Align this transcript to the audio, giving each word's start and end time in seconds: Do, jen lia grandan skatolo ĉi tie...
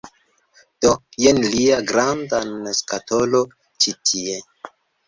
Do, 0.85 0.93
jen 1.25 1.41
lia 1.45 1.77
grandan 1.93 2.73
skatolo 2.81 3.47
ĉi 3.85 3.97
tie... 4.13 4.43